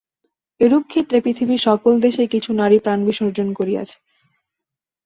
[0.59, 3.97] এরূপ ক্ষেত্রে পৃথিবীর সকল দেশেই কিছু নারী প্রাণবিসর্জন করিয়াছে।